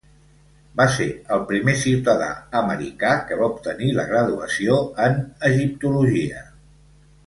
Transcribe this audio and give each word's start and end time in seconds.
Va 0.79 0.85
ser 0.93 1.05
el 1.35 1.43
primer 1.51 1.75
ciutadà 1.83 2.31
americà 2.63 3.13
que 3.29 3.39
va 3.43 3.53
obtenir 3.57 3.93
la 4.01 4.09
graduació 4.15 4.81
en 5.09 5.25
egiptologia. 5.55 6.47